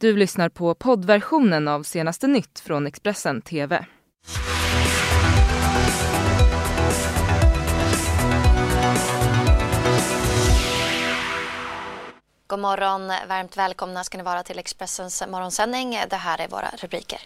Du 0.00 0.16
lyssnar 0.16 0.48
på 0.48 0.74
poddversionen 0.74 1.68
av 1.68 1.82
senaste 1.82 2.26
nytt 2.26 2.60
från 2.60 2.86
Expressen 2.86 3.42
TV. 3.42 3.86
God 12.46 12.58
morgon, 12.58 13.08
varmt 13.28 13.56
välkomna 13.56 14.04
ska 14.04 14.18
ni 14.18 14.24
vara 14.24 14.42
till 14.42 14.58
Expressens 14.58 15.22
morgonsändning. 15.28 15.98
Det 16.10 16.16
här 16.16 16.40
är 16.40 16.48
våra 16.48 16.70
rubriker. 16.78 17.20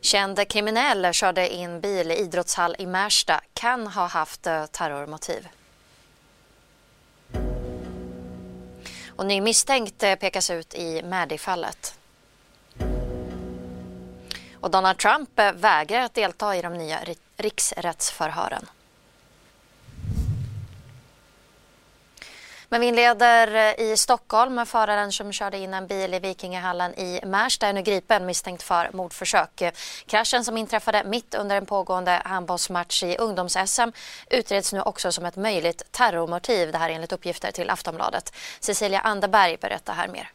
Känd 0.00 0.48
kriminell 0.48 1.12
körde 1.12 1.54
in 1.54 1.80
bil 1.80 2.10
i 2.10 2.16
idrottshall 2.16 2.76
i 2.78 2.86
Märsta, 2.86 3.40
kan 3.54 3.86
ha 3.86 4.06
haft 4.06 4.46
eh, 4.46 4.66
terrormotiv. 4.66 5.48
Och 9.22 9.28
ny 9.28 9.40
misstänkt 9.40 10.02
eh, 10.02 10.14
pekas 10.14 10.50
ut 10.50 10.74
i 10.74 11.02
Maddy-fallet. 11.02 11.94
Och 14.60 14.70
Donald 14.70 14.98
Trump 14.98 15.38
eh, 15.38 15.52
vägrar 15.52 16.00
att 16.00 16.14
delta 16.14 16.56
i 16.56 16.62
de 16.62 16.74
nya 16.74 16.98
riksrättsförhören. 17.36 18.66
Men 22.72 22.80
vi 22.80 22.86
inleder 22.86 23.54
eh, 23.54 23.84
i 23.84 23.96
Stockholm. 23.96 24.66
Föraren 24.66 25.12
som 25.12 25.32
körde 25.32 25.58
in 25.58 25.74
en 25.74 25.86
bil 25.86 26.14
i 26.14 26.18
Vikingahallen 26.18 26.94
i 26.94 27.20
Märsta 27.24 27.66
är 27.66 27.72
nu 27.72 27.82
gripen 27.82 28.26
misstänkt 28.26 28.62
för 28.62 28.90
mordförsök. 28.92 29.62
Kraschen 30.06 30.44
som 30.44 30.56
inträffade 30.56 31.04
mitt 31.04 31.34
under 31.34 31.56
en 31.56 31.66
pågående 31.66 32.22
handbollsmatch 32.24 33.02
i 33.02 33.16
ungdoms-SM 33.16 33.92
utreds 34.30 34.72
nu 34.72 34.80
också 34.80 35.12
som 35.12 35.24
ett 35.24 35.36
möjligt 35.36 35.92
terrormotiv. 35.92 36.72
Det 36.72 36.78
här 36.78 36.90
enligt 36.90 37.12
uppgifter 37.12 37.50
till 37.50 37.70
Aftonbladet. 37.70 38.34
Cecilia 38.60 39.00
Anderberg 39.00 39.56
berättar 39.56 39.94
här 39.94 40.08
mer. 40.08 40.30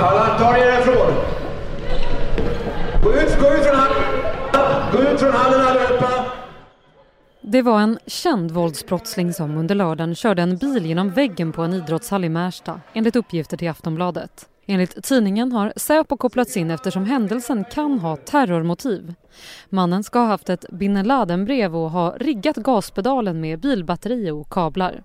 Alla, 0.00 0.38
ta 0.38 0.56
er 0.56 0.70
härifrån! 0.70 1.21
Gå 3.42 3.48
ut, 3.48 3.64
från 3.64 3.76
hallen! 3.76 4.92
Gå 4.92 4.98
ut 4.98 5.20
från 5.20 5.32
hallen 5.32 5.60
allihopa! 5.60 6.24
Det 7.40 7.62
var 7.62 7.80
en 7.80 7.98
känd 8.06 8.50
våldsbrottsling 8.50 9.32
som 9.32 9.56
under 9.56 9.74
lördagen 9.74 10.14
körde 10.14 10.42
en 10.42 10.56
bil 10.56 10.86
genom 10.86 11.10
väggen 11.10 11.52
på 11.52 11.62
en 11.62 11.72
idrottshall 11.72 12.24
i 12.24 12.28
Märsta, 12.28 12.80
enligt 12.92 13.16
uppgifter 13.16 13.56
till 13.56 13.70
Aftonbladet. 13.70 14.48
Enligt 14.66 15.04
tidningen 15.04 15.52
har 15.52 15.72
Säpo 15.76 16.16
kopplats 16.16 16.56
in 16.56 16.70
eftersom 16.70 17.04
händelsen 17.04 17.64
kan 17.64 17.98
ha 17.98 18.16
terrormotiv. 18.16 19.14
Mannen 19.68 20.04
ska 20.04 20.18
ha 20.18 20.26
haft 20.26 20.48
ett 20.48 20.64
bin 20.70 21.02
Laden-brev 21.02 21.76
och 21.76 21.90
ha 21.90 22.16
riggat 22.20 22.56
gaspedalen 22.56 23.40
med 23.40 23.60
bilbatteri 23.60 24.30
och 24.30 24.52
kablar. 24.52 25.02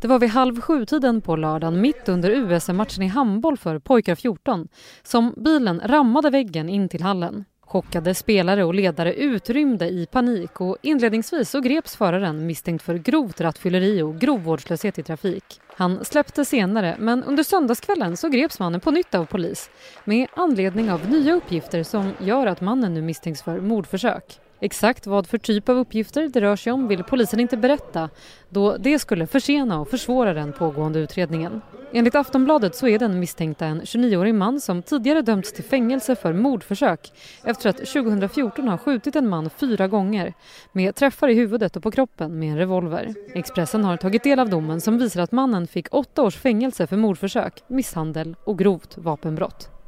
Det 0.00 0.08
var 0.08 0.18
vid 0.18 0.30
halv 0.30 0.60
sju-tiden 0.60 1.20
på 1.20 1.36
lördagen, 1.36 1.80
mitt 1.80 2.08
under 2.08 2.30
USM-matchen 2.30 3.02
i 3.02 3.06
handboll 3.06 3.56
för 3.56 3.78
pojkar 3.78 4.14
14, 4.14 4.68
som 5.02 5.34
bilen 5.36 5.80
rammade 5.84 6.30
väggen 6.30 6.68
in 6.68 6.88
till 6.88 7.02
hallen. 7.02 7.44
Chockade 7.70 8.14
spelare 8.14 8.64
och 8.64 8.74
ledare 8.74 9.14
utrymde 9.14 9.88
i 9.88 10.06
panik 10.06 10.60
och 10.60 10.76
inledningsvis 10.82 11.50
så 11.50 11.60
greps 11.60 11.96
föraren 11.96 12.46
misstänkt 12.46 12.82
för 12.82 12.94
grovt 12.94 13.40
rattfylleri 13.40 14.02
och 14.02 14.18
grov 14.18 14.42
vårdslöshet 14.42 14.98
i 14.98 15.02
trafik. 15.02 15.60
Han 15.76 16.04
släpptes 16.04 16.48
senare, 16.48 16.96
men 16.98 17.24
under 17.24 17.42
söndagskvällen 17.42 18.16
så 18.16 18.28
greps 18.28 18.58
mannen 18.58 18.80
på 18.80 18.90
nytt 18.90 19.14
av 19.14 19.24
polis 19.24 19.70
med 20.04 20.28
anledning 20.36 20.90
av 20.90 21.10
nya 21.10 21.34
uppgifter 21.34 21.82
som 21.82 22.12
gör 22.20 22.46
att 22.46 22.60
mannen 22.60 22.94
nu 22.94 23.02
misstänks 23.02 23.42
för 23.42 23.60
mordförsök. 23.60 24.40
Exakt 24.60 25.06
vad 25.06 25.26
för 25.26 25.38
typ 25.38 25.68
av 25.68 25.76
uppgifter 25.76 26.28
det 26.28 26.40
rör 26.40 26.56
sig 26.56 26.72
om 26.72 26.88
vill 26.88 27.04
polisen 27.04 27.40
inte 27.40 27.56
berätta 27.56 28.10
då 28.48 28.76
det 28.76 28.98
skulle 28.98 29.26
försena 29.26 29.80
och 29.80 29.88
försvåra 29.88 30.34
den 30.34 30.52
pågående 30.52 30.98
utredningen. 30.98 31.60
Enligt 31.92 32.14
Aftonbladet 32.14 32.74
så 32.74 32.88
är 32.88 32.98
den 32.98 33.18
misstänkta 33.18 33.66
en 33.66 33.82
29-årig 33.82 34.34
man 34.34 34.60
som 34.60 34.82
tidigare 34.82 35.22
dömts 35.22 35.52
till 35.52 35.64
fängelse 35.64 36.16
för 36.16 36.32
mordförsök 36.32 37.12
efter 37.44 37.70
att 37.70 37.76
2014 37.76 38.68
ha 38.68 38.78
skjutit 38.78 39.16
en 39.16 39.28
man 39.28 39.50
fyra 39.50 39.88
gånger 39.88 40.34
med 40.72 40.94
träffar 40.94 41.28
i 41.28 41.34
huvudet 41.34 41.76
och 41.76 41.82
på 41.82 41.90
kroppen 41.90 42.38
med 42.38 42.50
en 42.50 42.58
revolver. 42.58 43.14
Expressen 43.34 43.84
har 43.84 43.96
tagit 43.96 44.24
del 44.24 44.40
av 44.40 44.48
domen 44.48 44.80
som 44.80 44.98
visar 44.98 45.22
att 45.22 45.32
mannen 45.32 45.66
fick 45.66 45.94
åtta 45.94 46.22
års 46.22 46.36
fängelse 46.36 46.86
för 46.86 46.96
mordförsök, 46.96 47.62
misshandel 47.68 48.36
och 48.44 48.58
grovt 48.58 48.98
vapenbrott. 48.98 49.79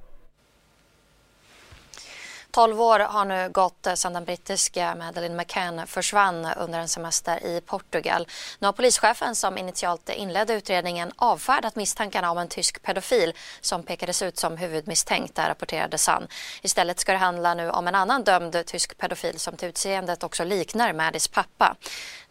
12 2.54 2.80
år 2.80 2.98
har 2.98 3.24
nu 3.24 3.48
gått 3.48 3.86
sedan 3.94 4.12
den 4.12 4.24
brittiska 4.24 4.94
Madeleine 4.94 5.34
McCann 5.34 5.86
försvann 5.86 6.48
under 6.56 6.78
en 6.78 6.88
semester 6.88 7.46
i 7.46 7.60
Portugal. 7.60 8.28
Nu 8.58 8.66
har 8.66 8.72
polischefen 8.72 9.34
som 9.34 9.58
initialt 9.58 10.08
inledde 10.08 10.54
utredningen 10.54 11.12
avfärdat 11.16 11.76
misstankarna 11.76 12.30
om 12.30 12.38
en 12.38 12.48
tysk 12.48 12.82
pedofil 12.82 13.32
som 13.60 13.82
pekades 13.82 14.22
ut 14.22 14.38
som 14.38 14.56
huvudmisstänkt, 14.56 15.34
där 15.34 15.48
rapporterade 15.48 15.98
Sun. 15.98 16.26
Istället 16.62 17.00
ska 17.00 17.12
det 17.12 17.18
handla 17.18 17.54
nu 17.54 17.70
om 17.70 17.88
en 17.88 17.94
annan 17.94 18.24
dömd 18.24 18.66
tysk 18.66 18.98
pedofil 18.98 19.38
som 19.38 19.56
till 19.56 19.68
utseendet 19.68 20.22
också 20.22 20.44
liknar 20.44 20.92
Maddys 20.92 21.28
pappa. 21.28 21.76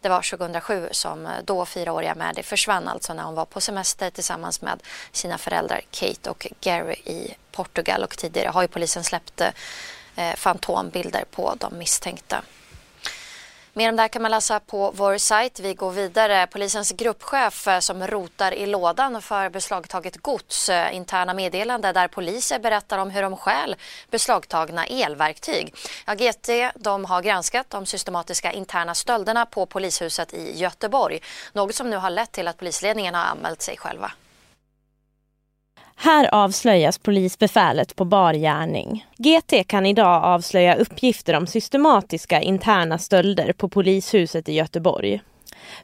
Det 0.00 0.08
var 0.08 0.30
2007 0.30 0.88
som 0.90 1.28
då 1.44 1.66
fyraåriga 1.66 2.14
Maddie 2.14 2.42
försvann, 2.42 2.88
alltså 2.88 3.14
när 3.14 3.22
hon 3.22 3.34
var 3.34 3.44
på 3.44 3.60
semester 3.60 4.10
tillsammans 4.10 4.62
med 4.62 4.82
sina 5.12 5.38
föräldrar 5.38 5.80
Kate 5.90 6.30
och 6.30 6.46
Gary 6.60 6.94
i 6.94 7.34
Portugal 7.52 8.02
och 8.02 8.16
tidigare 8.16 8.48
har 8.48 8.62
ju 8.62 8.68
polisen 8.68 9.04
släppt 9.04 9.40
eh, 9.40 9.48
eh, 10.16 10.34
fantombilder 10.36 11.24
på 11.30 11.54
de 11.58 11.78
misstänkta. 11.78 12.42
Mer 13.74 13.88
om 13.88 13.96
det 13.96 14.02
här 14.02 14.08
kan 14.08 14.22
man 14.22 14.30
läsa 14.30 14.60
på 14.60 14.90
vår 14.90 15.18
sajt. 15.18 15.60
Vi 15.60 15.74
går 15.74 15.90
vidare. 15.90 16.46
Polisens 16.46 16.92
gruppchef 16.92 17.68
eh, 17.68 17.78
som 17.78 18.06
rotar 18.06 18.52
i 18.54 18.66
lådan 18.66 19.22
för 19.22 19.48
beslagtaget 19.48 20.16
gods. 20.16 20.68
Eh, 20.68 20.96
interna 20.96 21.34
meddelande 21.34 21.92
där 21.92 22.08
poliser 22.08 22.58
berättar 22.58 22.98
om 22.98 23.10
hur 23.10 23.22
de 23.22 23.36
stjäl 23.36 23.76
beslagtagna 24.10 24.86
elverktyg. 24.86 25.74
Ja, 26.06 26.14
GT 26.14 26.72
de 26.74 27.04
har 27.04 27.22
granskat 27.22 27.70
de 27.70 27.86
systematiska 27.86 28.52
interna 28.52 28.94
stölderna 28.94 29.46
på 29.46 29.66
polishuset 29.66 30.34
i 30.34 30.58
Göteborg. 30.58 31.20
Något 31.52 31.74
som 31.74 31.90
nu 31.90 31.96
har 31.96 32.10
lett 32.10 32.32
till 32.32 32.48
att 32.48 32.56
polisledningen 32.56 33.14
har 33.14 33.24
anmält 33.24 33.62
sig 33.62 33.76
själva. 33.76 34.12
Här 36.04 36.34
avslöjas 36.34 36.98
polisbefälet 36.98 37.96
på 37.96 38.04
bar 38.04 38.34
gärning. 38.34 39.06
GT 39.16 39.68
kan 39.68 39.86
idag 39.86 40.24
avslöja 40.24 40.74
uppgifter 40.74 41.36
om 41.36 41.46
systematiska 41.46 42.40
interna 42.40 42.98
stölder 42.98 43.52
på 43.52 43.68
polishuset 43.68 44.48
i 44.48 44.52
Göteborg. 44.52 45.20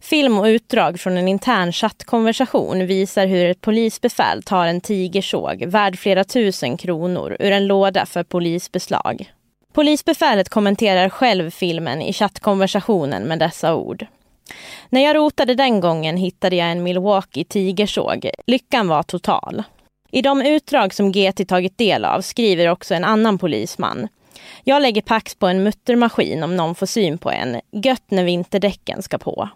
Film 0.01 0.39
och 0.39 0.45
utdrag 0.45 1.01
från 1.01 1.19
en 1.19 1.29
intern 1.29 1.73
chattkonversation 1.73 2.87
visar 2.87 3.27
hur 3.27 3.51
ett 3.51 3.61
polisbefäl 3.61 4.43
tar 4.43 4.67
en 4.67 4.81
tigersåg 4.81 5.65
värd 5.67 5.99
flera 5.99 6.25
tusen 6.25 6.77
kronor 6.77 7.37
ur 7.41 7.53
en 7.53 7.67
låda 7.67 8.07
för 8.07 8.23
polisbeslag. 8.23 9.33
Polisbefälet 9.73 10.49
kommenterar 10.49 11.09
själv 11.09 11.51
filmen 11.51 12.03
i 12.03 12.13
chattkonversationen 12.13 13.23
med 13.23 13.39
dessa 13.39 13.75
ord. 13.75 14.07
När 14.89 15.05
jag 15.05 15.17
rotade 15.17 15.55
den 15.55 15.81
gången 15.81 16.17
hittade 16.17 16.57
jag 16.57 16.71
en 16.71 16.83
Milwaukee 16.83 17.45
tigersåg. 17.45 18.31
Lyckan 18.47 18.89
var 18.89 19.03
total. 19.03 19.63
I 20.13 20.23
de 20.23 20.43
utdrag 20.43 20.95
som 20.95 21.13
GT 21.13 21.49
tagit 21.49 21.79
del 21.79 22.05
av 22.05 22.21
skriver 22.21 22.69
också 22.69 22.95
en 22.95 23.05
annan 23.05 23.39
polisman. 23.39 24.09
Jag 24.65 24.83
lägger 24.83 25.03
pax 25.03 25.35
på 25.35 25.47
en 25.47 25.63
muttermaskin 25.63 26.43
om 26.43 26.57
någon 26.57 26.75
får 26.75 26.87
syn 26.87 27.19
på 27.19 27.31
en. 27.31 27.61
Gött 27.73 28.11
när 28.11 28.25
vinterdäcken 28.25 29.03
ska 29.03 29.19
på. 29.19 29.49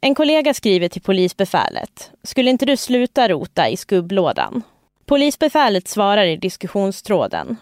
En 0.00 0.14
kollega 0.14 0.54
skriver 0.54 0.88
till 0.88 1.02
polisbefälet. 1.02 2.10
Skulle 2.22 2.50
inte 2.50 2.66
du 2.66 2.76
sluta 2.76 3.28
rota 3.28 3.68
i 3.68 3.76
skubblådan? 3.76 4.62
Polisbefälet 5.06 5.88
svarar 5.88 6.24
i 6.24 6.36
diskussionstråden. 6.36 7.56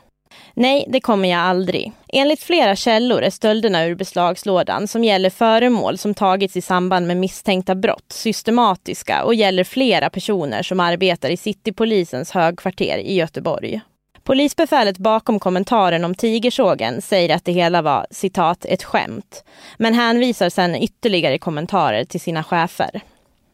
Nej, 0.54 0.84
det 0.88 1.00
kommer 1.00 1.28
jag 1.28 1.40
aldrig. 1.40 1.92
Enligt 2.08 2.42
flera 2.42 2.76
källor 2.76 3.22
är 3.22 3.30
stölderna 3.30 3.84
ur 3.84 3.94
beslagslådan 3.94 4.88
som 4.88 5.04
gäller 5.04 5.30
föremål 5.30 5.98
som 5.98 6.14
tagits 6.14 6.56
i 6.56 6.60
samband 6.60 7.06
med 7.06 7.16
misstänkta 7.16 7.74
brott 7.74 8.12
systematiska 8.12 9.24
och 9.24 9.34
gäller 9.34 9.64
flera 9.64 10.10
personer 10.10 10.62
som 10.62 10.80
arbetar 10.80 11.30
i 11.30 11.36
Citypolisens 11.36 12.30
högkvarter 12.30 12.98
i 12.98 13.14
Göteborg. 13.14 13.80
Polisbefälet 14.24 14.98
bakom 14.98 15.40
kommentaren 15.40 16.04
om 16.04 16.14
tigersågen 16.14 17.02
säger 17.02 17.34
att 17.34 17.44
det 17.44 17.52
hela 17.52 17.82
var 17.82 18.06
citat 18.10 18.64
ett 18.64 18.84
skämt, 18.84 19.44
men 19.76 19.94
hänvisar 19.94 20.48
sedan 20.48 20.74
ytterligare 20.74 21.38
kommentarer 21.38 22.04
till 22.04 22.20
sina 22.20 22.44
chefer. 22.44 23.00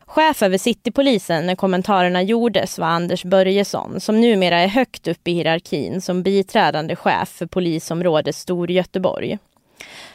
Chef 0.08 0.42
över 0.42 0.58
Citypolisen 0.58 1.46
när 1.46 1.54
kommentarerna 1.54 2.22
gjordes 2.22 2.78
var 2.78 2.86
Anders 2.86 3.24
Börjesson 3.24 4.00
som 4.00 4.20
numera 4.20 4.58
är 4.58 4.68
högt 4.68 5.08
upp 5.08 5.28
i 5.28 5.32
hierarkin 5.32 6.00
som 6.00 6.22
biträdande 6.22 6.96
chef 6.96 7.28
för 7.28 7.46
polisområdet 7.46 8.36
Storgöteborg. 8.36 9.38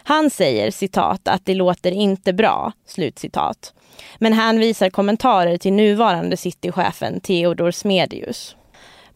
Han 0.03 0.29
säger 0.29 0.71
citat 0.71 1.27
att 1.27 1.45
det 1.45 1.53
låter 1.53 1.91
inte 1.91 2.33
bra, 2.33 2.71
slutcitat. 2.85 3.73
Men 4.17 4.33
hänvisar 4.33 4.89
kommentarer 4.89 5.57
till 5.57 5.73
nuvarande 5.73 6.37
citychefen 6.37 7.19
Theodor 7.19 7.71
Smedius. 7.71 8.55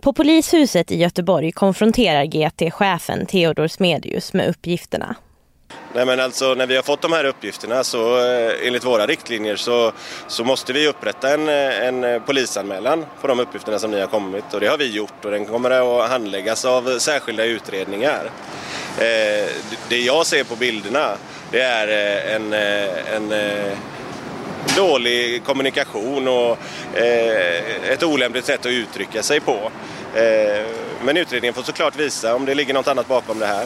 På 0.01 0.13
polishuset 0.13 0.91
i 0.91 0.97
Göteborg 0.97 1.51
konfronterar 1.51 2.25
GT 2.25 2.73
chefen 2.73 3.25
Theodor 3.25 3.67
Smedius 3.67 4.33
med 4.33 4.49
uppgifterna. 4.49 5.15
Nej, 5.93 6.05
men 6.05 6.19
alltså, 6.19 6.53
när 6.53 6.67
vi 6.67 6.75
har 6.75 6.83
fått 6.83 7.01
de 7.01 7.13
här 7.13 7.25
uppgifterna 7.25 7.83
så 7.83 8.17
eh, 8.17 8.67
enligt 8.67 8.85
våra 8.85 9.05
riktlinjer 9.05 9.55
så, 9.55 9.91
så 10.27 10.43
måste 10.43 10.73
vi 10.73 10.87
upprätta 10.87 11.33
en, 11.33 11.49
eh, 11.49 11.87
en 11.87 12.03
eh, 12.03 12.21
polisanmälan 12.21 13.05
på 13.21 13.27
de 13.27 13.39
uppgifterna 13.39 13.79
som 13.79 13.91
ni 13.91 13.99
har 13.99 14.07
kommit 14.07 14.53
och 14.53 14.59
det 14.59 14.67
har 14.67 14.77
vi 14.77 14.91
gjort 14.91 15.25
och 15.25 15.31
den 15.31 15.45
kommer 15.45 15.71
att 15.71 16.09
handläggas 16.09 16.65
av 16.65 16.99
särskilda 16.99 17.43
utredningar. 17.45 18.31
Eh, 18.97 19.49
det 19.89 19.99
jag 19.99 20.25
ser 20.25 20.43
på 20.43 20.55
bilderna 20.55 21.17
det 21.51 21.61
är 21.61 21.87
en, 22.35 22.53
en, 22.53 23.31
en 23.31 23.77
dålig 24.77 25.43
kommunikation 25.43 26.27
och 26.27 26.57
ett 27.89 28.03
olämpligt 28.03 28.45
sätt 28.45 28.59
att 28.59 28.65
uttrycka 28.71 29.23
sig 29.23 29.39
på. 29.39 29.71
Men 31.05 31.17
utredningen 31.17 31.53
får 31.53 31.63
såklart 31.63 31.95
visa 31.95 32.35
om 32.35 32.45
det 32.45 32.55
ligger 32.55 32.73
något 32.73 32.87
annat 32.87 33.07
bakom 33.07 33.39
det 33.39 33.45
här. 33.45 33.65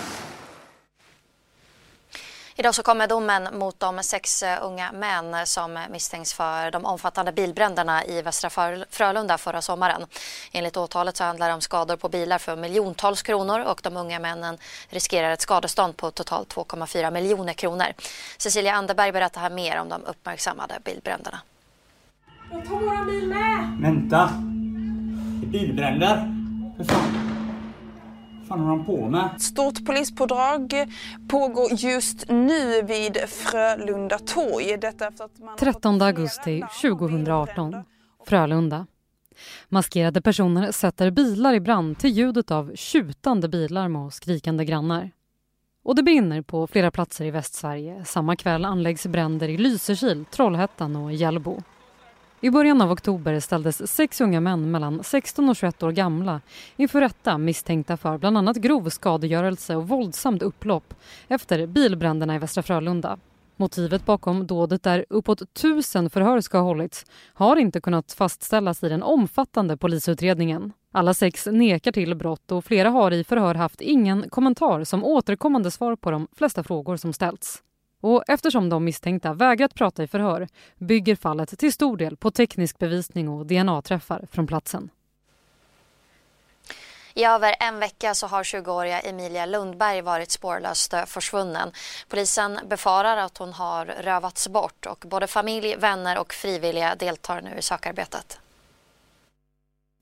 Idag 2.61 2.75
så 2.75 2.83
kommer 2.83 3.07
domen 3.07 3.47
mot 3.59 3.79
de 3.79 4.03
sex 4.03 4.43
eh, 4.43 4.65
unga 4.65 4.91
män 4.91 5.47
som 5.47 5.79
misstänks 5.91 6.33
för 6.33 6.71
de 6.71 6.85
omfattande 6.85 7.31
bilbränderna 7.31 8.05
i 8.05 8.21
Västra 8.21 8.49
Frölunda 8.89 9.37
förra 9.37 9.61
sommaren. 9.61 10.05
Enligt 10.51 10.77
åtalet 10.77 11.17
så 11.17 11.23
handlar 11.23 11.47
det 11.47 11.53
om 11.53 11.61
skador 11.61 11.95
på 11.95 12.09
bilar 12.09 12.37
för 12.37 12.55
miljontals 12.55 13.21
kronor 13.21 13.59
och 13.59 13.79
de 13.83 13.97
unga 13.97 14.19
männen 14.19 14.57
riskerar 14.89 15.31
ett 15.31 15.41
skadestånd 15.41 15.97
på 15.97 16.11
totalt 16.11 16.55
2,4 16.55 17.11
miljoner 17.11 17.53
kronor. 17.53 17.87
Cecilia 18.37 18.73
Anderberg 18.73 19.11
berättar 19.11 19.41
här 19.41 19.49
mer 19.49 19.79
om 19.79 19.89
de 19.89 20.05
uppmärksammade 20.05 20.79
bilbränderna. 20.83 21.39
Jag 22.51 22.65
tar 22.65 22.79
våra 22.79 23.05
bil 23.05 23.27
med! 23.27 23.77
Vänta! 23.81 24.29
Bilbränder? 25.51 26.15
För 26.77 26.83
fan 26.83 27.30
fan 28.51 28.59
håller 28.59 28.77
de 28.77 28.85
på 28.85 29.09
med? 29.09 29.41
Stort 29.41 29.85
polispådrag 29.85 30.73
pågår 31.29 31.71
just 31.71 32.29
nu 32.29 32.81
vid 32.81 33.17
Frölunda 33.17 34.19
torg. 34.19 34.77
Detta 34.81 35.07
efter 35.07 35.25
att 35.25 35.39
man 35.39 35.57
13 35.57 36.01
augusti 36.01 36.63
2018, 36.81 37.75
Frölunda. 38.27 38.87
Maskerade 39.69 40.21
personer 40.21 40.71
sätter 40.71 41.11
bilar 41.11 41.53
i 41.53 41.59
brand 41.59 41.99
till 41.99 42.09
ljudet 42.09 42.51
av 42.51 42.71
tjutande 42.75 43.49
bilar 43.49 43.97
och 43.97 44.13
skrikande 44.13 44.65
grannar. 44.65 45.11
Och 45.83 45.95
det 45.95 46.03
brinner 46.03 46.41
på 46.41 46.67
flera 46.67 46.91
platser 46.91 47.25
i 47.25 47.31
Västsverige. 47.31 48.05
Samma 48.05 48.35
kväll 48.35 48.65
anläggs 48.65 49.07
bränder 49.07 49.49
i 49.49 49.57
Lysekil, 49.57 50.25
Trollhättan 50.31 50.95
och 50.95 51.13
Hjällbo. 51.13 51.61
I 52.43 52.49
början 52.49 52.81
av 52.81 52.91
oktober 52.91 53.39
ställdes 53.39 53.91
sex 53.91 54.21
unga 54.21 54.39
män 54.39 54.71
mellan 54.71 55.03
16 55.03 55.49
och 55.49 55.55
21 55.55 55.83
år 55.83 55.91
gamla 55.91 56.41
inför 56.75 57.01
rätta 57.01 57.37
misstänkta 57.37 57.97
för 57.97 58.17
bland 58.17 58.37
annat 58.37 58.57
grov 58.57 58.89
skadegörelse 58.89 59.75
och 59.75 59.87
våldsamt 59.87 60.41
upplopp 60.41 60.93
efter 61.27 61.67
bilbränderna 61.67 62.35
i 62.35 62.39
Västra 62.39 62.63
Frölunda. 62.63 63.17
Motivet 63.55 64.05
bakom 64.05 64.47
dådet 64.47 64.83
där 64.83 65.05
uppåt 65.09 65.53
tusen 65.53 66.09
förhör 66.09 66.41
ska 66.41 66.57
ha 66.57 66.65
hållits 66.65 67.05
har 67.33 67.55
inte 67.55 67.81
kunnat 67.81 68.11
fastställas 68.11 68.83
i 68.83 68.89
den 68.89 69.03
omfattande 69.03 69.77
polisutredningen. 69.77 70.73
Alla 70.91 71.13
sex 71.13 71.47
nekar 71.51 71.91
till 71.91 72.15
brott 72.15 72.51
och 72.51 72.65
flera 72.65 72.89
har 72.89 73.11
i 73.11 73.23
förhör 73.23 73.55
haft 73.55 73.81
ingen 73.81 74.29
kommentar 74.29 74.83
som 74.83 75.03
återkommande 75.03 75.71
svar 75.71 75.95
på 75.95 76.11
de 76.11 76.27
flesta 76.35 76.63
frågor 76.63 76.97
som 76.97 77.13
ställts. 77.13 77.63
Och 78.01 78.23
eftersom 78.27 78.69
de 78.69 78.83
misstänkta 78.83 79.33
vägrat 79.33 79.73
prata 79.73 80.03
i 80.03 80.07
förhör 80.07 80.47
bygger 80.77 81.15
fallet 81.15 81.59
till 81.59 81.73
stor 81.73 81.97
del 81.97 82.17
på 82.17 82.31
teknisk 82.31 82.77
bevisning 82.77 83.29
och 83.29 83.45
DNA-träffar 83.45 84.27
från 84.31 84.47
platsen. 84.47 84.89
I 87.13 87.23
över 87.25 87.55
en 87.59 87.79
vecka 87.79 88.13
så 88.13 88.27
har 88.27 88.43
20-åriga 88.43 88.99
Emilia 88.99 89.45
Lundberg 89.45 90.01
varit 90.01 90.31
spårlöst 90.31 90.93
försvunnen. 91.05 91.71
Polisen 92.07 92.59
befarar 92.69 93.17
att 93.17 93.37
hon 93.37 93.53
har 93.53 93.85
rövats 93.85 94.47
bort 94.47 94.85
och 94.85 95.05
både 95.07 95.27
familj, 95.27 95.75
vänner 95.75 96.19
och 96.19 96.33
frivilliga 96.33 96.95
deltar 96.95 97.41
nu 97.41 97.57
i 97.57 97.61
sökarbetet. 97.61 98.39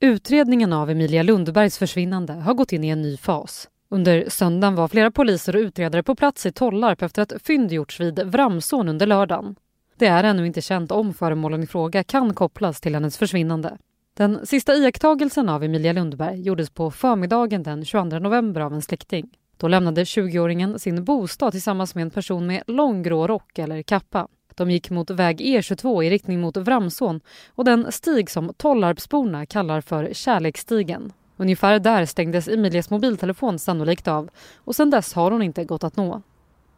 Utredningen 0.02 0.74
av 0.74 0.90
Emilia 0.90 1.24
Lundbergs 1.24 1.78
försvinnande 1.78 2.34
har 2.34 2.54
gått 2.54 2.72
in 2.72 2.84
i 2.84 2.90
en 2.90 3.02
ny 3.02 3.18
fas. 3.18 3.68
Under 3.92 4.30
söndagen 4.30 4.76
var 4.76 4.88
flera 4.88 5.12
poliser 5.12 5.56
och 5.56 5.60
utredare 5.60 6.04
på 6.04 6.16
plats 6.16 6.46
i 6.46 6.52
Tollarp 6.52 7.02
efter 7.02 7.22
att 7.22 7.34
fynd 7.44 7.72
gjorts 7.72 8.00
vid 8.00 8.20
Vramsån 8.20 8.90
under 8.90 9.06
lördagen. 9.08 9.56
Det 9.98 10.08
är 10.08 10.24
ännu 10.24 10.48
inte 10.48 10.62
känt 10.62 10.92
om 10.92 11.14
föremålen 11.14 11.64
i 11.64 11.68
fråga 11.68 12.04
kan 12.04 12.34
kopplas 12.34 12.82
till 12.82 12.94
hennes 12.94 13.18
försvinnande. 13.18 13.78
Den 14.14 14.46
sista 14.46 14.76
iakttagelsen 14.76 15.50
av 15.50 15.64
Emilia 15.64 15.94
Lundberg 15.94 16.42
gjordes 16.42 16.70
på 16.70 16.92
förmiddagen 16.92 17.64
den 17.64 17.86
22 17.86 18.20
november 18.20 18.62
av 18.62 18.74
en 18.74 18.82
släkting. 18.82 19.30
Då 19.58 19.68
lämnade 19.68 20.04
20-åringen 20.04 20.78
sin 20.78 21.04
bostad 21.04 21.52
tillsammans 21.52 21.96
med 21.96 22.02
en 22.02 22.10
person 22.10 22.48
med 22.48 22.64
lång 22.68 23.04
grå 23.04 23.28
rock 23.28 23.60
eller 23.60 23.82
kappa. 23.82 24.28
De 24.56 24.72
gick 24.72 24.90
mot 24.90 25.10
väg 25.10 25.42
E22 25.42 26.04
i 26.04 26.10
riktning 26.10 26.42
mot 26.42 26.58
Vramsån 26.58 27.22
och 27.56 27.66
den 27.66 27.92
stig 27.92 28.30
som 28.30 28.54
Tollarpsborna 28.58 29.46
kallar 29.46 29.82
för 29.82 30.14
Kärleksstigen. 30.14 31.14
Ungefär 31.42 31.80
där 31.80 32.06
stängdes 32.06 32.48
Emilias 32.48 32.90
mobiltelefon 32.90 33.60
sannolikt 33.60 34.08
av 34.08 34.30
och 34.58 34.76
sedan 34.76 34.90
dess 34.90 35.14
har 35.14 35.32
hon 35.32 35.42
inte 35.42 35.66
gått 35.66 35.84
att 35.84 35.96
nå. 35.96 36.22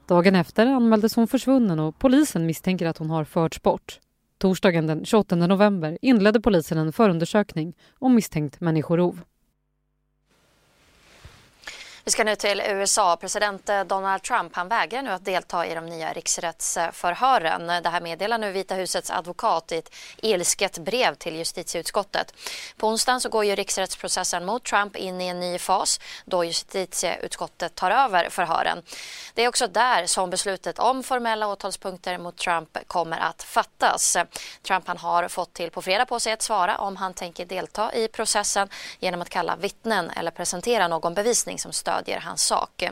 Dagen 0.08 0.36
efter 0.36 0.68
anmäldes 0.68 1.16
hon 1.16 1.28
försvunnen 1.28 1.80
och 1.80 2.00
polisen 2.00 2.46
misstänker 2.46 2.86
att 2.86 2.98
hon 2.98 3.10
har 3.10 3.24
förts 3.24 3.62
bort. 3.62 4.00
Torsdagen 4.38 4.88
den 4.88 5.06
28 5.06 5.36
november 5.36 5.98
inledde 6.02 6.42
polisen 6.42 6.78
en 6.78 6.94
förundersökning 6.94 7.74
om 8.00 8.16
misstänkt 8.16 8.62
människorov. 8.62 9.22
Vi 12.12 12.14
ska 12.14 12.24
nu 12.24 12.36
till 12.36 12.62
USA. 12.66 13.18
President 13.18 13.70
Donald 13.86 14.22
Trump 14.22 14.56
han 14.56 14.68
vägrar 14.68 15.02
nu 15.02 15.10
att 15.10 15.26
delta 15.26 15.66
i 15.66 15.76
de 15.76 15.86
nya 15.86 16.14
riksrättsförhören. 16.14 17.84
Det 17.84 17.90
här 17.90 18.02
meddelar 18.02 18.38
nu 18.38 18.52
Vita 18.52 18.76
husets 18.76 19.12
advokat 19.12 19.72
i 19.72 19.78
ett 19.78 19.96
ilsket 20.18 20.78
brev 20.78 21.16
till 21.16 21.36
justitieutskottet. 21.36 22.34
På 22.78 22.88
onsdagen 22.88 23.22
så 23.22 23.30
går 23.30 23.46
ju 23.46 23.56
riksrättsprocessen 23.56 24.46
mot 24.46 24.64
Trump 24.64 24.96
in 24.96 25.22
i 25.22 25.28
en 25.28 25.40
ny 25.40 25.60
fas 25.60 26.00
då 26.26 26.44
justitieutskottet 26.44 27.76
tar 27.76 27.92
över 27.92 28.30
förhören. 28.30 28.82
Det 29.34 29.44
är 29.44 29.48
också 29.48 29.68
där 29.68 30.06
som 30.06 30.30
beslutet 30.30 30.80
om 30.80 31.04
formella 31.04 31.48
åtalspunkter 31.48 32.18
mot 32.18 32.38
Trump 32.38 32.78
kommer 32.88 33.18
att 33.20 33.44
fattas. 33.44 34.18
Trump 34.68 34.88
han 34.88 34.98
har 34.98 35.28
fått 35.28 35.54
till 35.54 35.72
på 35.72 35.82
fredag 35.82 36.06
på 36.06 36.20
sig 36.20 36.34
att 36.34 36.42
svara 36.42 36.78
om 36.78 36.96
han 36.96 37.14
tänker 37.14 37.46
delta 37.46 37.94
i 37.94 38.08
processen 38.08 38.70
genom 39.00 39.22
att 39.22 39.30
kalla 39.30 39.56
vittnen 39.56 40.10
eller 40.10 40.32
presentera 40.32 40.88
någon 40.88 41.14
bevisning 41.14 41.60
som 41.60 41.72
stöd 41.72 42.01
stödjer 42.02 42.20
hans 42.20 42.44
sak. 42.44 42.84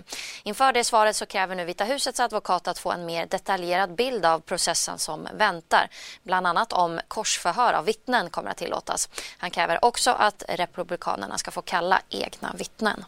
Inför 0.43 0.73
det 0.73 0.83
svaret 0.83 1.15
så 1.15 1.25
kräver 1.25 1.55
nu 1.55 1.65
Vita 1.65 1.83
husets 1.83 2.19
advokat 2.19 2.67
att 2.67 2.79
få 2.79 2.91
en 2.91 3.05
mer 3.05 3.25
detaljerad 3.25 3.95
bild 3.95 4.25
av 4.25 4.39
processen 4.39 4.99
som 4.99 5.27
väntar. 5.33 5.89
Bland 6.23 6.47
annat 6.47 6.73
om 6.73 6.99
korsförhör 7.07 7.73
av 7.73 7.85
vittnen 7.85 8.29
kommer 8.29 8.51
att 8.51 8.57
tillåtas. 8.57 9.09
Han 9.37 9.51
kräver 9.51 9.85
också 9.85 10.11
att 10.11 10.43
Republikanerna 10.49 11.37
ska 11.37 11.51
få 11.51 11.61
kalla 11.61 12.01
egna 12.09 12.53
vittnen. 12.57 13.05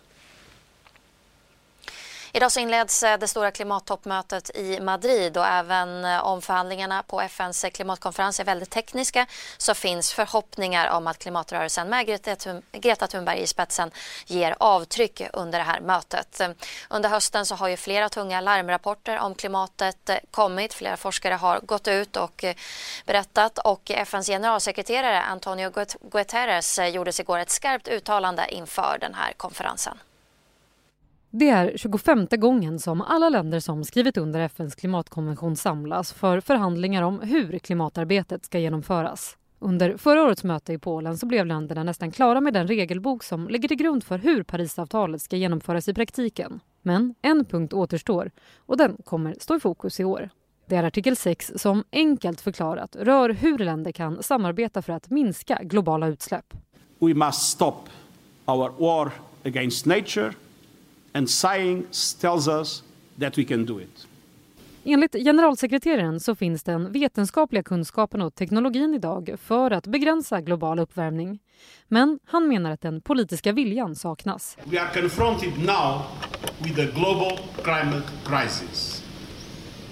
Idag 2.34 2.52
så 2.52 2.60
inleds 2.60 3.04
eh, 3.04 3.18
det 3.18 3.28
stora 3.28 3.52
klimattoppmötet 3.52 4.50
i 4.56 4.80
Madrid 4.80 5.38
och 5.38 5.48
även 5.48 6.06
eh, 6.06 6.26
om 6.26 6.42
förhandlingarna 6.42 7.04
på 7.04 7.22
FNs 7.22 7.66
klimatkonferens 7.74 8.40
är 8.40 8.44
väldigt 8.44 8.70
tekniska 8.70 9.26
så 9.58 9.74
finns 9.74 10.14
förhoppningar 10.14 10.90
om 10.90 11.08
att 11.08 11.18
klimatrörelsen 11.18 11.90
med 11.90 12.06
Greta 12.72 13.08
Thunberg 13.08 13.42
i 13.42 13.48
spetsen 13.48 13.92
ger 14.26 14.56
avtryck 14.60 15.22
under 15.34 15.60
det 15.60 15.66
här 15.66 15.82
mötet. 15.82 16.42
Under 16.90 17.10
hösten 17.10 17.46
så 17.46 17.56
har 17.56 17.68
ju 17.68 17.78
flera 17.78 18.10
tunga 18.10 18.42
larmrapporter 18.42 19.20
om 19.20 19.36
klimatet 19.36 20.10
eh, 20.10 20.18
kommit. 20.32 20.74
Flera 20.74 20.98
forskare 20.98 21.34
har 21.34 21.60
gått 21.60 21.88
ut 21.88 22.18
och 22.18 22.46
berättat 23.06 23.58
och 23.58 23.92
FNs 23.92 24.28
generalsekreterare 24.28 25.22
Antonio 25.22 25.72
Guterres 26.12 26.80
gjorde 26.92 27.12
igår 27.20 27.40
ett 27.40 27.50
skarpt 27.50 27.88
uttalande 27.88 28.46
inför 28.50 28.98
den 29.02 29.14
här 29.14 29.34
konferensen. 29.38 30.00
Det 31.34 31.50
är 31.50 31.78
25 31.78 32.28
gången 32.32 32.80
som 32.80 33.02
alla 33.02 33.30
länder 33.30 33.60
som 33.60 33.84
skrivit 33.84 34.18
under 34.18 34.40
FNs 34.40 34.76
klimatkonvention 34.76 35.56
samlas 35.56 36.14
för 36.14 36.40
förhandlingar 36.40 37.04
om 37.04 37.20
hur 37.20 37.60
klimatarbetet 37.60 38.46
ska 38.46 38.60
genomföras. 38.60 39.38
Under 39.60 39.98
förra 39.98 40.24
årets 40.24 40.44
möte 40.44 40.74
i 40.74 40.78
Polen 40.78 41.18
så 41.18 41.26
blev 41.26 41.46
länderna 41.46 41.84
nästan 41.84 42.12
klara 42.12 42.42
med 42.42 42.54
den 42.54 42.68
regelbok 42.68 43.24
som 43.24 43.48
ligger 43.48 43.68
till 43.68 43.78
grund 43.78 44.04
för 44.04 44.18
hur 44.18 44.44
Parisavtalet 44.44 45.22
ska 45.22 45.36
genomföras 45.36 45.88
i 45.88 45.94
praktiken. 45.94 46.60
Men 46.82 47.16
en 47.22 47.46
punkt 47.46 47.74
återstår 47.74 48.32
och 48.58 48.78
den 48.78 48.98
kommer 49.06 49.36
stå 49.40 49.56
i 49.56 49.60
fokus 49.60 50.00
i 50.00 50.04
år. 50.04 50.30
Det 50.66 50.76
är 50.76 50.84
artikel 50.84 51.16
6 51.16 51.52
som 51.56 51.84
enkelt 51.92 52.42
förklarat 52.42 52.96
rör 52.96 53.30
hur 53.30 53.58
länder 53.58 53.92
kan 53.92 54.24
samarbeta 54.24 54.82
för 54.82 54.94
att 54.94 55.10
minska 55.10 55.60
globala 55.64 56.08
utsläpp. 56.08 56.54
We 57.00 57.14
must 57.14 57.42
stop 57.42 57.84
our 58.46 58.72
war 58.80 59.12
against 59.44 59.86
nature 59.86 60.34
and 61.14 61.30
science 61.30 62.22
tells 62.22 62.48
us 62.48 62.84
that 63.20 63.38
we 63.38 63.44
can 63.44 63.66
do 63.66 63.82
it. 63.82 64.08
Enligt 64.84 65.14
generalsekreteraren 65.14 66.20
så 66.20 66.36
finns 66.36 66.64
den 66.64 66.92
vetenskapliga 66.92 67.64
kunskapen 67.64 68.22
och 68.22 68.36
teknologin 68.36 68.94
idag 68.94 69.36
för 69.42 69.72
att 69.72 69.88
begränsa 69.88 70.42
global 70.42 70.80
uppvärmning. 70.80 71.40
Men 71.88 72.20
han 72.26 72.48
menar 72.48 72.72
att 72.72 72.82
den 72.82 73.02
politiska 73.02 73.52
viljan 73.52 73.96
saknas. 73.96 74.58
We 74.64 74.82
are 74.82 75.02
confronted 75.02 75.60
now 75.66 76.02
with 76.60 76.80
a 76.80 76.88
global 76.96 77.40
climate 77.64 78.08
crisis. 78.26 79.04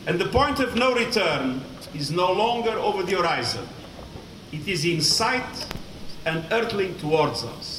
And 0.08 0.20
the 0.20 0.28
point 0.28 0.60
of 0.60 0.76
no 0.76 0.86
return 0.86 1.62
is 1.94 2.12
no 2.12 2.34
longer 2.34 2.78
over 2.78 3.04
the 3.04 3.16
horizon. 3.16 3.64
It 4.52 4.68
is 4.68 4.86
in 4.86 5.02
sight 5.02 5.76
and 6.26 6.40
hurtling 6.50 6.94
towards 7.02 7.44
us. 7.44 7.79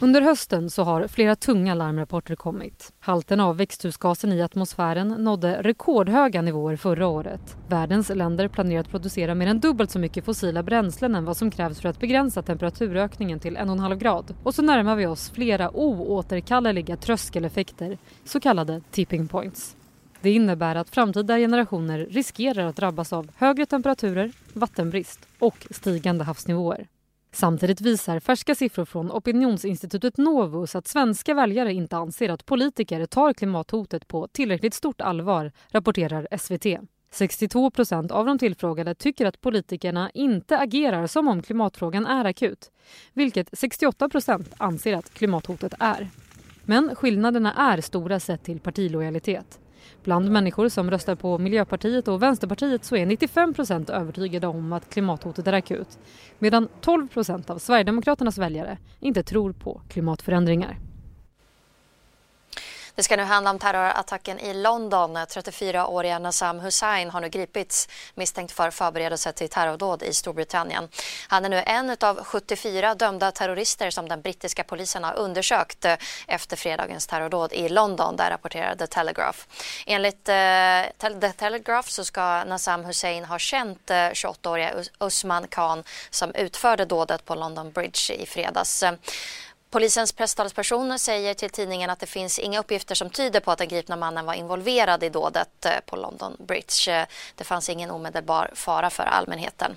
Under 0.00 0.20
hösten 0.20 0.70
så 0.70 0.82
har 0.82 1.08
flera 1.08 1.36
tunga 1.36 1.74
larmrapporter 1.74 2.36
kommit. 2.36 2.92
Halten 3.00 3.40
av 3.40 3.56
växthusgasen 3.56 4.32
i 4.32 4.42
atmosfären 4.42 5.08
nådde 5.08 5.62
rekordhöga 5.62 6.42
nivåer 6.42 6.76
förra 6.76 7.06
året. 7.06 7.56
Världens 7.68 8.08
länder 8.08 8.48
planerar 8.48 8.80
att 8.80 8.90
producera 8.90 9.34
mer 9.34 9.46
än 9.46 9.60
dubbelt 9.60 9.90
så 9.90 9.98
mycket 9.98 10.24
fossila 10.24 10.62
bränslen 10.62 11.14
än 11.14 11.24
vad 11.24 11.36
som 11.36 11.50
krävs 11.50 11.80
för 11.80 11.88
att 11.88 12.00
begränsa 12.00 12.42
temperaturökningen 12.42 13.40
till 13.40 13.56
1,5 13.56 13.96
grad. 13.96 14.34
Och 14.42 14.54
så 14.54 14.62
närmar 14.62 14.96
vi 14.96 15.06
oss 15.06 15.30
flera 15.30 15.76
oåterkalleliga 15.76 16.96
tröskeleffekter, 16.96 17.98
så 18.24 18.40
kallade 18.40 18.80
tipping 18.90 19.28
points. 19.28 19.76
Det 20.20 20.30
innebär 20.30 20.74
att 20.74 20.90
framtida 20.90 21.38
generationer 21.38 21.98
riskerar 21.98 22.66
att 22.66 22.76
drabbas 22.76 23.12
av 23.12 23.30
högre 23.36 23.66
temperaturer, 23.66 24.32
vattenbrist 24.52 25.28
och 25.38 25.66
stigande 25.70 26.24
havsnivåer. 26.24 26.86
Samtidigt 27.32 27.80
visar 27.80 28.20
färska 28.20 28.54
siffror 28.54 28.84
från 28.84 29.12
opinionsinstitutet 29.12 30.16
Novus 30.16 30.74
att 30.74 30.86
svenska 30.88 31.34
väljare 31.34 31.72
inte 31.72 31.96
anser 31.96 32.28
att 32.28 32.46
politiker 32.46 33.06
tar 33.06 33.32
klimathotet 33.32 34.08
på 34.08 34.28
tillräckligt 34.28 34.74
stort 34.74 35.00
allvar, 35.00 35.52
rapporterar 35.70 36.28
SVT. 36.38 36.66
62 37.10 37.70
procent 37.70 38.10
av 38.10 38.26
de 38.26 38.38
tillfrågade 38.38 38.94
tycker 38.94 39.26
att 39.26 39.40
politikerna 39.40 40.10
inte 40.14 40.58
agerar 40.58 41.06
som 41.06 41.28
om 41.28 41.42
klimatfrågan 41.42 42.06
är 42.06 42.24
akut, 42.24 42.70
vilket 43.12 43.48
68 43.52 44.08
procent 44.08 44.54
anser 44.58 44.96
att 44.96 45.14
klimathotet 45.14 45.74
är. 45.78 46.08
Men 46.64 46.94
skillnaderna 46.94 47.54
är 47.54 47.80
stora 47.80 48.20
sett 48.20 48.42
till 48.42 48.60
partilojalitet. 48.60 49.58
Bland 50.04 50.30
människor 50.30 50.68
som 50.68 50.90
röstar 50.90 51.14
på 51.14 51.38
Miljöpartiet 51.38 52.08
och 52.08 52.22
Vänsterpartiet 52.22 52.84
så 52.84 52.96
är 52.96 53.06
95 53.06 53.54
procent 53.54 53.90
övertygade 53.90 54.46
om 54.46 54.72
att 54.72 54.90
klimathotet 54.90 55.46
är 55.46 55.52
akut 55.52 55.98
medan 56.38 56.68
12 56.80 57.08
procent 57.08 57.50
av 57.50 57.58
Sverigedemokraternas 57.58 58.38
väljare 58.38 58.78
inte 59.00 59.22
tror 59.22 59.52
på 59.52 59.80
klimatförändringar. 59.88 60.87
Det 62.98 63.04
ska 63.04 63.16
nu 63.16 63.22
handla 63.22 63.50
om 63.50 63.58
terrorattacken 63.58 64.38
i 64.38 64.54
London. 64.54 65.16
34-åriga 65.16 66.18
Nassam 66.18 66.60
Hussein 66.60 67.10
har 67.10 67.20
nu 67.20 67.28
gripits 67.28 67.88
misstänkt 68.14 68.52
för 68.52 68.70
förberedelse 68.70 69.32
till 69.32 69.48
terrordåd 69.48 70.02
i 70.02 70.14
Storbritannien. 70.14 70.88
Han 71.28 71.44
är 71.44 71.48
nu 71.48 71.62
en 71.66 71.96
av 72.00 72.24
74 72.24 72.94
dömda 72.94 73.30
terrorister 73.30 73.90
som 73.90 74.08
den 74.08 74.22
brittiska 74.22 74.64
polisen 74.64 75.04
har 75.04 75.14
undersökt 75.14 75.86
efter 76.26 76.56
fredagens 76.56 77.06
terrordåd 77.06 77.52
i 77.52 77.68
London, 77.68 78.16
där 78.16 78.30
rapporterar 78.30 78.76
The 78.76 78.86
Telegraph. 78.86 79.38
Enligt 79.86 80.28
eh, 80.28 81.10
The 81.20 81.32
Telegraph 81.32 81.88
så 81.88 82.04
ska 82.04 82.44
Nassam 82.44 82.84
Hussein 82.84 83.24
ha 83.24 83.38
känt 83.38 83.90
eh, 83.90 83.94
28-åriga 83.94 84.72
Usman 85.00 85.48
Khan 85.48 85.84
som 86.10 86.34
utförde 86.34 86.84
dådet 86.84 87.24
på 87.24 87.34
London 87.34 87.72
Bridge 87.72 88.14
i 88.14 88.26
fredags. 88.26 88.84
Polisens 89.70 90.12
presstalesperson 90.12 90.98
säger 90.98 91.34
till 91.34 91.50
tidningen 91.50 91.90
att 91.90 92.00
det 92.00 92.06
finns 92.06 92.38
inga 92.38 92.60
uppgifter 92.60 92.94
som 92.94 93.10
tyder 93.10 93.40
på 93.40 93.50
att 93.50 93.58
den 93.58 93.68
gripna 93.68 93.96
mannen 93.96 94.26
var 94.26 94.34
involverad 94.34 95.02
i 95.02 95.08
dådet 95.08 95.66
eh, 95.66 95.72
på 95.86 95.96
London 95.96 96.36
Bridge. 96.38 96.92
Eh, 96.92 97.06
det 97.34 97.44
fanns 97.44 97.68
ingen 97.68 97.90
omedelbar 97.90 98.50
fara 98.54 98.90
för 98.90 99.02
allmänheten. 99.02 99.76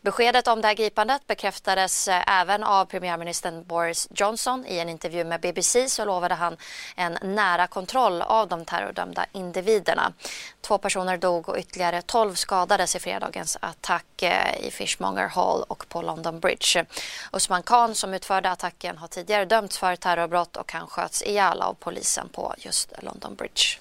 Beskedet 0.00 0.48
om 0.48 0.60
det 0.60 0.68
här 0.68 0.74
gripandet 0.74 1.26
bekräftades 1.26 2.08
eh, 2.08 2.40
även 2.40 2.64
av 2.64 2.84
premiärministern 2.84 3.64
Boris 3.64 4.08
Johnson. 4.14 4.66
I 4.66 4.78
en 4.78 4.88
intervju 4.88 5.24
med 5.24 5.40
BBC 5.40 5.88
så 5.88 6.04
lovade 6.04 6.34
han 6.34 6.56
en 6.96 7.18
nära 7.22 7.66
kontroll 7.66 8.22
av 8.22 8.48
de 8.48 8.64
terrordömda 8.64 9.26
individerna. 9.32 10.12
Två 10.60 10.78
personer 10.78 11.16
dog 11.16 11.48
och 11.48 11.58
ytterligare 11.58 12.02
tolv 12.02 12.34
skadades 12.34 12.96
i 12.96 12.98
fredagens 12.98 13.58
attack 13.60 14.22
i 14.60 14.70
Fishmonger 14.70 15.28
Hall 15.28 15.64
och 15.68 15.88
på 15.88 16.02
London 16.02 16.40
Bridge. 16.40 16.84
Usman 17.32 17.62
Khan 17.62 17.94
som 17.94 18.14
utförde 18.14 18.50
attacken 18.50 18.98
har 18.98 19.08
tidigare 19.08 19.31
tidigare 19.32 19.44
dömts 19.44 19.78
för 19.78 19.96
terrorbrott 19.96 20.56
och 20.56 20.72
han 20.72 20.86
sköts 20.86 21.22
ihjäl 21.22 21.62
av 21.62 21.74
polisen 21.74 22.28
på 22.28 22.54
just 22.58 22.92
London 23.02 23.34
Bridge. 23.34 23.78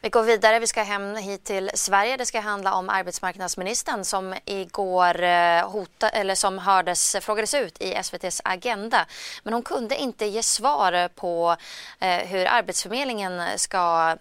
Vi 0.00 0.08
går 0.08 0.22
vidare. 0.22 0.58
Vi 0.58 0.66
ska 0.66 0.82
hem 0.82 1.16
hit 1.16 1.44
till 1.44 1.70
Sverige. 1.74 2.16
Det 2.16 2.26
ska 2.26 2.40
handla 2.40 2.74
om 2.74 2.88
arbetsmarknadsministern 2.88 4.04
som 4.04 4.34
igår 4.44 5.22
eh, 5.22 5.70
hota, 5.70 6.08
eller 6.08 6.34
som 6.34 6.58
hördes, 6.58 7.16
frågades 7.20 7.54
ut 7.54 7.80
i 7.80 7.94
SVTs 7.94 8.40
Agenda. 8.44 9.06
Men 9.42 9.52
hon 9.52 9.62
kunde 9.62 9.96
inte 9.96 10.26
ge 10.26 10.42
svar 10.42 11.08
på 11.08 11.56
eh, 12.00 12.26
hur 12.26 12.46
Arbetsförmedlingen 12.46 13.58
ska 13.58 14.16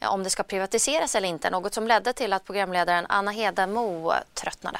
om 0.00 0.22
det 0.22 0.30
ska 0.30 0.42
privatiseras 0.42 1.14
eller 1.14 1.28
inte. 1.28 1.50
Något 1.50 1.74
som 1.74 1.86
ledde 1.86 2.12
till 2.12 2.32
att 2.32 2.44
programledaren 2.44 3.06
Anna 3.08 3.30
Hedemo 3.30 4.12
tröttnade. 4.34 4.78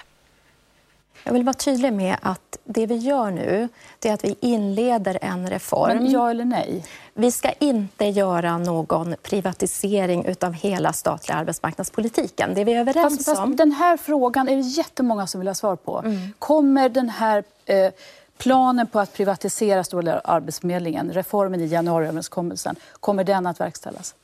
Jag 1.24 1.32
vill 1.32 1.44
vara 1.44 1.54
tydlig 1.54 1.92
med 1.92 2.16
att 2.22 2.58
det 2.64 2.86
vi 2.86 2.94
gör 2.94 3.30
nu 3.30 3.68
det 3.98 4.08
är 4.08 4.14
att 4.14 4.24
vi 4.24 4.36
inleder 4.40 5.18
en 5.22 5.50
reform. 5.50 5.96
Men 5.96 6.10
ja 6.10 6.30
eller 6.30 6.44
nej? 6.44 6.84
Vi 7.14 7.32
ska 7.32 7.52
inte 7.52 8.04
göra 8.04 8.58
någon 8.58 9.14
privatisering 9.22 10.34
av 10.40 10.52
hela 10.52 10.92
statliga 10.92 11.38
arbetsmarknadspolitiken. 11.38 12.54
Det 12.54 12.60
är 12.60 12.64
vi 12.64 12.74
överens 12.74 13.16
fast, 13.16 13.28
fast 13.28 13.40
om. 13.40 13.56
Den 13.56 13.72
här 13.72 13.96
frågan 13.96 14.48
är 14.48 14.56
det 14.56 14.62
jättemånga 14.62 15.26
som 15.26 15.40
vill 15.40 15.48
ha 15.48 15.54
svar 15.54 15.76
på. 15.76 15.98
Mm. 15.98 16.32
Kommer 16.38 16.88
den 16.88 17.08
här 17.08 17.44
eh, 17.66 17.90
planen 18.38 18.86
på 18.86 19.00
att 19.00 19.12
privatisera 19.12 19.84
stora 19.84 20.18
Arbetsförmedlingen, 20.18 21.12
reformen 21.12 21.60
i 21.60 21.66
januariöverenskommelsen, 21.66 22.76
kommer 23.00 23.24
den 23.24 23.46
att 23.46 23.60
verkställas? 23.60 24.14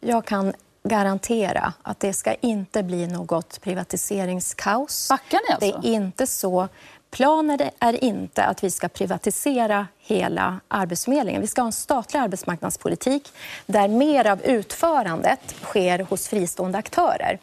Jag 0.00 0.24
kan 0.24 0.52
garantera 0.82 1.72
att 1.82 2.00
det 2.00 2.12
ska 2.12 2.34
inte 2.34 2.82
bli 2.82 3.06
något 3.06 3.60
privatiseringskaos. 3.60 5.08
Backar 5.08 5.40
ni 5.48 5.54
alltså? 5.54 5.80
Det 5.80 5.88
är 5.88 5.92
inte 5.92 6.26
så. 6.26 6.68
Planen 7.10 7.60
är 7.78 8.04
inte 8.04 8.44
att 8.44 8.64
vi 8.64 8.70
ska 8.70 8.88
privatisera 8.88 9.86
hela 9.98 10.60
Arbetsförmedlingen. 10.68 11.40
Vi 11.40 11.46
ska 11.46 11.62
ha 11.62 11.66
en 11.66 11.72
statlig 11.72 12.20
arbetsmarknadspolitik 12.20 13.32
där 13.66 13.88
mer 13.88 14.26
av 14.26 14.42
utförandet 14.42 15.54
sker 15.62 15.98
hos 15.98 16.28
fristående 16.28 16.78
aktörer. 16.78 17.38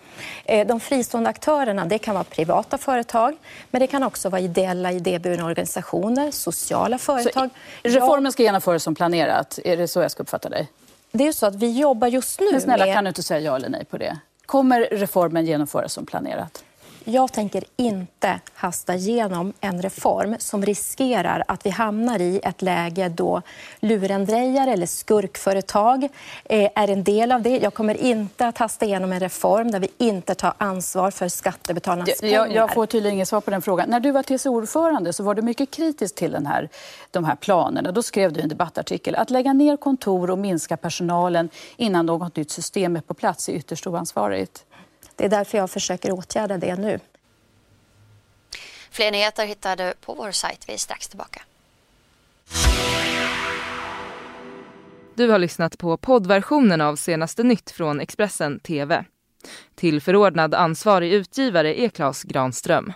Eh, 0.46 0.68
de 0.68 0.80
fristående 0.80 1.30
aktörerna 1.30 1.86
det 1.86 1.98
kan 1.98 2.14
vara 2.16 2.24
privata 2.24 2.78
företag 2.78 3.38
men 3.72 3.82
det 3.82 3.88
kan 3.88 4.04
också 4.04 4.30
vara 4.30 4.42
ideella 4.42 4.92
idéburna 4.92 5.46
organisationer, 5.46 6.32
sociala 6.32 6.98
företag. 6.98 7.50
Så 7.82 7.90
reformen 7.90 8.32
ska 8.32 8.44
genomföras 8.44 8.84
som 8.84 8.96
planerat? 8.96 9.60
Är 9.64 9.78
det 9.78 9.88
så 9.88 10.02
jag 10.02 10.12
ska 10.12 10.24
uppfatta 10.24 10.50
dig? 10.50 10.68
Det 11.12 11.28
är 11.28 11.32
så 11.32 11.46
att 11.46 11.56
vi 11.56 11.80
jobbar 11.80 12.08
just 12.08 12.40
nu 12.40 12.48
Men 12.52 12.62
snälla, 12.62 12.86
med... 12.86 12.96
kan 12.96 13.04
du 13.04 13.08
inte 13.08 13.24
säga 13.24 13.40
ja 13.40 13.56
eller 13.56 13.70
nej 13.70 13.86
på 13.86 13.98
det? 13.98 14.20
Kommer 14.46 14.82
reformen 14.92 15.46
genomföras 15.46 15.94
som 15.94 16.06
planerat? 16.06 16.64
Jag 17.10 17.34
tänker 17.34 17.64
inte 17.76 18.40
hasta 18.54 18.96
igenom 18.96 19.54
en 19.62 19.82
reform 19.82 20.36
som 20.40 20.66
riskerar 20.66 21.44
att 21.48 21.66
vi 21.66 21.70
hamnar 21.70 22.22
i 22.22 22.40
ett 22.44 22.62
läge 22.62 23.10
då 23.10 23.42
lurendrejare 23.80 24.72
eller 24.72 24.86
skurkföretag 24.86 26.04
eh, 26.46 26.70
är 26.76 26.88
en 26.88 27.04
del 27.04 27.32
av 27.32 27.42
det. 27.42 27.58
Jag 27.58 27.74
kommer 27.74 27.98
inte 27.98 28.48
att 28.48 28.58
hasta 28.58 28.86
igenom 28.86 29.12
en 29.12 29.20
reform 29.20 29.72
där 29.72 29.80
vi 29.80 29.88
inte 29.98 30.36
tar 30.36 30.54
ansvar 30.58 31.12
för 31.12 31.28
skattebetalarnas 31.28 32.20
pengar. 32.22 32.34
Jag, 32.34 32.54
jag 32.54 32.74
får 32.74 32.86
tydligen 32.86 33.14
inget 33.14 33.28
svar 33.28 33.42
på 33.42 33.52
den 33.52 33.62
frågan. 33.62 33.90
När 33.90 34.00
du 34.00 34.12
var 34.12 34.24
TCO-ordförande 34.24 35.14
så 35.14 35.24
var 35.24 35.36
du 35.36 35.42
mycket 35.42 35.72
kritisk 35.72 36.16
till 36.16 36.32
den 36.32 36.46
här, 36.46 36.70
de 37.12 37.26
här 37.26 37.36
planerna. 37.36 37.92
Då 37.92 38.04
skrev 38.04 38.34
du 38.34 38.40
i 38.40 38.44
en 38.44 38.50
debattartikel 38.50 39.16
att 39.16 39.30
lägga 39.30 39.54
ner 39.54 39.78
kontor 39.78 40.30
och 40.30 40.40
minska 40.40 40.78
personalen 40.78 41.50
innan 41.78 42.06
något 42.06 42.36
nytt 42.36 42.52
system 42.52 42.96
är 42.96 43.02
på 43.02 43.14
plats 43.14 43.50
är 43.50 43.54
ytterst 43.54 43.88
oansvarigt. 43.88 44.66
Det 45.20 45.26
är 45.26 45.30
därför 45.30 45.58
jag 45.58 45.70
försöker 45.70 46.12
åtgärda 46.12 46.58
det 46.58 46.76
nu. 46.76 47.00
Fler 48.92 49.12
nyheter 49.12 49.46
hittar 49.46 49.76
du 49.76 49.94
på 50.02 50.14
vår 50.14 50.32
sajt. 50.32 50.64
Vi 50.68 50.74
är 50.74 50.78
strax 50.78 51.08
tillbaka. 51.08 51.42
Du 55.16 55.30
har 55.30 55.40
lyssnat 55.40 55.78
på 55.78 55.98
poddversionen 55.98 56.82
av 56.82 56.96
senaste 56.96 57.44
nytt 57.44 57.72
från 57.72 58.00
Expressen 58.00 58.60
TV. 58.60 59.06
Till 59.76 60.02
förordnad 60.02 60.54
ansvarig 60.54 61.14
utgivare 61.14 61.82
är 61.82 61.90
Klas 61.90 62.24
Granström. 62.24 62.94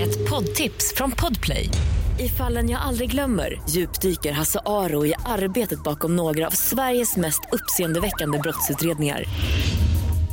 Ett 0.00 0.30
poddtips 0.30 0.94
från 0.94 1.10
Podplay. 1.10 1.68
I 2.18 2.28
fallen 2.28 2.70
jag 2.70 2.80
aldrig 2.80 3.10
glömmer 3.10 3.60
djupdyker 3.68 4.32
Hasse 4.32 4.60
Aro 4.66 5.06
i 5.06 5.14
arbetet 5.26 5.84
bakom 5.84 6.16
några 6.16 6.46
av 6.46 6.50
Sveriges 6.50 7.16
mest 7.16 7.40
uppseendeväckande 7.52 8.38
brottsutredningar 8.38 9.24